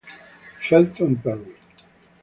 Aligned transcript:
Felton 0.59 1.21
Perry 1.21 1.53